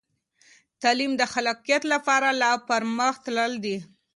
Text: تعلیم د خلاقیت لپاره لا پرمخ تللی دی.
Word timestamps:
تعلیم 0.81 1.11
د 1.17 1.21
خلاقیت 1.33 1.83
لپاره 1.93 2.27
لا 2.41 2.51
پرمخ 2.67 3.15
تللی 3.23 3.57
دی. 3.65 3.77